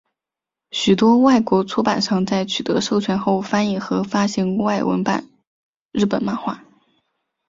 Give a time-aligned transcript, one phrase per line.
[0.71, 5.29] 许多外国出版商在取得授权后翻译和发行外文版
[5.91, 6.63] 日本漫画。